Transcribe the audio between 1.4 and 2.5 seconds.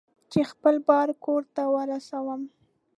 ته ورسوم.